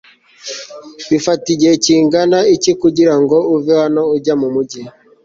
bifata 1.09 1.45
igihe 1.53 1.73
kingana 1.83 2.39
iki 2.55 2.71
kugira 2.81 3.13
ngo 3.21 3.37
uve 3.55 3.73
hano 3.81 4.01
ujya 4.15 4.33
mu 4.41 4.47
mujyi 4.55 4.81